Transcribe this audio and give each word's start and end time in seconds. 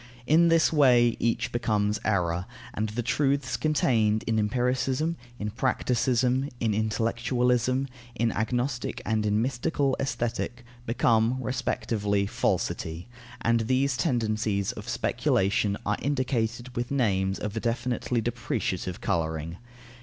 In 0.25 0.47
this 0.47 0.73
way, 0.73 1.15
each 1.19 1.51
becomes 1.51 1.99
error, 2.03 2.47
and 2.73 2.89
the 2.89 3.03
truths 3.03 3.55
contained 3.55 4.23
in 4.25 4.39
empiricism, 4.39 5.15
in 5.37 5.51
practicism, 5.51 6.49
in 6.59 6.73
intellectualism, 6.73 7.87
in 8.15 8.31
agnostic 8.31 9.03
and 9.05 9.27
in 9.27 9.43
mystical 9.43 9.95
Aesthetic, 9.99 10.65
become, 10.87 11.37
respectively, 11.39 12.25
falsity, 12.25 13.09
and 13.41 13.59
these 13.67 13.95
tendencies 13.95 14.71
of 14.71 14.89
speculation 14.89 15.77
are 15.85 15.97
indicated 16.01 16.75
with 16.75 16.89
names 16.89 17.37
of 17.37 17.55
a 17.55 17.59
definitely 17.59 18.21
depreciative 18.21 19.01
colouring. 19.01 19.57